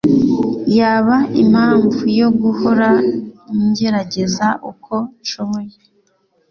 [0.77, 2.89] yaba impamvu yo guhora
[3.67, 5.75] ngerageza uko nshoboye